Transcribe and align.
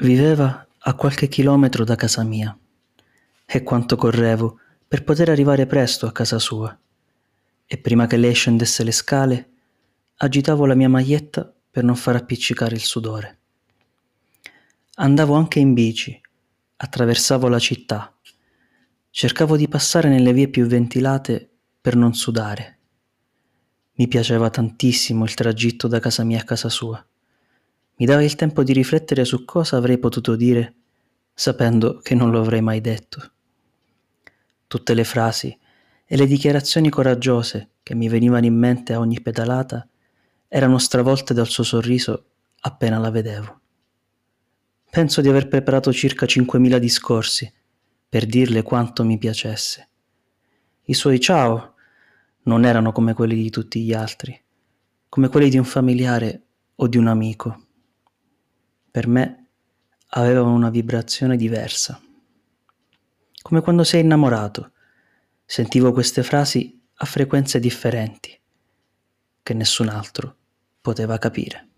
Viveva 0.00 0.66
a 0.78 0.94
qualche 0.94 1.28
chilometro 1.28 1.84
da 1.84 1.94
casa 1.94 2.22
mia 2.22 2.58
e 3.44 3.62
quanto 3.62 3.96
correvo 3.96 4.58
per 4.88 5.04
poter 5.04 5.28
arrivare 5.28 5.66
presto 5.66 6.06
a 6.06 6.12
casa 6.12 6.38
sua. 6.38 6.74
E 7.66 7.76
prima 7.76 8.06
che 8.06 8.16
lei 8.16 8.32
scendesse 8.32 8.82
le 8.82 8.92
scale, 8.92 9.50
agitavo 10.16 10.64
la 10.64 10.74
mia 10.74 10.88
maglietta 10.88 11.54
per 11.70 11.84
non 11.84 11.96
far 11.96 12.16
appiccicare 12.16 12.74
il 12.74 12.80
sudore. 12.80 13.38
Andavo 14.94 15.34
anche 15.34 15.58
in 15.58 15.74
bici, 15.74 16.18
attraversavo 16.76 17.48
la 17.48 17.58
città, 17.58 18.16
cercavo 19.10 19.58
di 19.58 19.68
passare 19.68 20.08
nelle 20.08 20.32
vie 20.32 20.48
più 20.48 20.64
ventilate 20.64 21.46
per 21.78 21.94
non 21.94 22.14
sudare. 22.14 22.78
Mi 23.96 24.08
piaceva 24.08 24.48
tantissimo 24.48 25.24
il 25.24 25.34
tragitto 25.34 25.88
da 25.88 25.98
casa 25.98 26.24
mia 26.24 26.40
a 26.40 26.44
casa 26.44 26.70
sua 26.70 27.04
mi 28.00 28.06
dava 28.06 28.24
il 28.24 28.34
tempo 28.34 28.62
di 28.62 28.72
riflettere 28.72 29.26
su 29.26 29.44
cosa 29.44 29.76
avrei 29.76 29.98
potuto 29.98 30.34
dire 30.34 30.74
sapendo 31.34 31.98
che 31.98 32.14
non 32.14 32.30
lo 32.30 32.40
avrei 32.40 32.62
mai 32.62 32.80
detto. 32.80 33.30
Tutte 34.66 34.94
le 34.94 35.04
frasi 35.04 35.56
e 36.06 36.16
le 36.16 36.26
dichiarazioni 36.26 36.88
coraggiose 36.88 37.72
che 37.82 37.94
mi 37.94 38.08
venivano 38.08 38.46
in 38.46 38.56
mente 38.56 38.94
a 38.94 38.98
ogni 38.98 39.20
pedalata 39.20 39.86
erano 40.48 40.78
stravolte 40.78 41.34
dal 41.34 41.48
suo 41.48 41.62
sorriso 41.62 42.24
appena 42.60 42.96
la 42.98 43.10
vedevo. 43.10 43.60
Penso 44.90 45.20
di 45.20 45.28
aver 45.28 45.48
preparato 45.48 45.92
circa 45.92 46.24
5.000 46.24 46.78
discorsi 46.78 47.52
per 48.08 48.24
dirle 48.24 48.62
quanto 48.62 49.04
mi 49.04 49.18
piacesse. 49.18 49.88
I 50.84 50.94
suoi 50.94 51.20
ciao 51.20 51.74
non 52.44 52.64
erano 52.64 52.92
come 52.92 53.12
quelli 53.12 53.34
di 53.34 53.50
tutti 53.50 53.82
gli 53.82 53.92
altri, 53.92 54.42
come 55.10 55.28
quelli 55.28 55.50
di 55.50 55.58
un 55.58 55.64
familiare 55.64 56.42
o 56.76 56.88
di 56.88 56.96
un 56.96 57.06
amico 57.06 57.64
per 58.90 59.06
me 59.06 59.46
avevano 60.08 60.52
una 60.52 60.70
vibrazione 60.70 61.36
diversa. 61.36 62.00
Come 63.42 63.60
quando 63.60 63.84
sei 63.84 64.00
innamorato, 64.02 64.72
sentivo 65.44 65.92
queste 65.92 66.22
frasi 66.22 66.78
a 66.94 67.04
frequenze 67.06 67.60
differenti, 67.60 68.38
che 69.42 69.54
nessun 69.54 69.88
altro 69.88 70.36
poteva 70.80 71.18
capire. 71.18 71.69